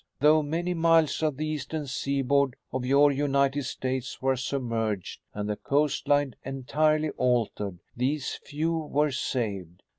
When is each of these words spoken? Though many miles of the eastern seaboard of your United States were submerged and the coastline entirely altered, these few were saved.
Though 0.19 0.41
many 0.41 0.73
miles 0.73 1.21
of 1.21 1.37
the 1.37 1.45
eastern 1.45 1.85
seaboard 1.85 2.55
of 2.73 2.87
your 2.87 3.11
United 3.11 3.61
States 3.65 4.19
were 4.19 4.35
submerged 4.35 5.19
and 5.31 5.47
the 5.47 5.55
coastline 5.55 6.33
entirely 6.43 7.11
altered, 7.17 7.77
these 7.95 8.39
few 8.43 8.75
were 8.75 9.11
saved. 9.11 9.83